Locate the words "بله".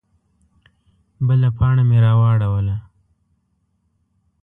1.27-1.49